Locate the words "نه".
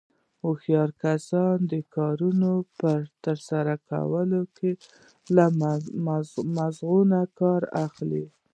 7.11-7.21